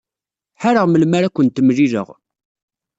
[0.61, 2.07] Ḥareɣ melmi ara kent-mlileɣ.